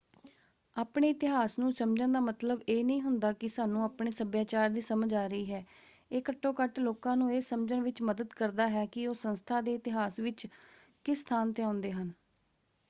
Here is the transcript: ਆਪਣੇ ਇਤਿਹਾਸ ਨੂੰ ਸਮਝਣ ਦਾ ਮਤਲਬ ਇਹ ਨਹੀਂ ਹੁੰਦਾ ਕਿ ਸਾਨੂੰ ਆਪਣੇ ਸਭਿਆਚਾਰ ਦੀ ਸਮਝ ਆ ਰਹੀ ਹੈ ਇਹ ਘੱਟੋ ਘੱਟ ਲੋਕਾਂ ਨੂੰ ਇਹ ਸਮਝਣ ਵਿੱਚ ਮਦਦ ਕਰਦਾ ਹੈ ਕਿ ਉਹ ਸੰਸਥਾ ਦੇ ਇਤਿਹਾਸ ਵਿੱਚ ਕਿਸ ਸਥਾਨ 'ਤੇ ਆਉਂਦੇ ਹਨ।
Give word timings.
ਆਪਣੇ 0.75 1.09
ਇਤਿਹਾਸ 1.09 1.57
ਨੂੰ 1.59 1.71
ਸਮਝਣ 1.71 2.11
ਦਾ 2.11 2.19
ਮਤਲਬ 2.19 2.61
ਇਹ 2.67 2.83
ਨਹੀਂ 2.85 3.01
ਹੁੰਦਾ 3.01 3.31
ਕਿ 3.33 3.47
ਸਾਨੂੰ 3.47 3.83
ਆਪਣੇ 3.83 4.11
ਸਭਿਆਚਾਰ 4.11 4.69
ਦੀ 4.69 4.81
ਸਮਝ 4.81 5.13
ਆ 5.13 5.25
ਰਹੀ 5.27 5.51
ਹੈ 5.51 5.63
ਇਹ 6.11 6.21
ਘੱਟੋ 6.29 6.53
ਘੱਟ 6.53 6.79
ਲੋਕਾਂ 6.79 7.15
ਨੂੰ 7.17 7.31
ਇਹ 7.33 7.41
ਸਮਝਣ 7.41 7.81
ਵਿੱਚ 7.81 8.01
ਮਦਦ 8.01 8.33
ਕਰਦਾ 8.33 8.67
ਹੈ 8.69 8.85
ਕਿ 8.85 9.05
ਉਹ 9.07 9.15
ਸੰਸਥਾ 9.15 9.61
ਦੇ 9.61 9.75
ਇਤਿਹਾਸ 9.75 10.19
ਵਿੱਚ 10.19 10.47
ਕਿਸ 11.05 11.21
ਸਥਾਨ 11.21 11.51
'ਤੇ 11.51 11.63
ਆਉਂਦੇ 11.63 11.91
ਹਨ। 11.91 12.11